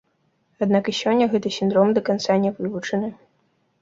Аднак 0.65 0.87
і 0.93 0.95
сёння 1.01 1.27
гэты 1.35 1.47
сіндром 1.57 1.93
да 1.99 2.05
канца 2.07 2.41
не 2.47 2.53
вывучаны. 2.61 3.09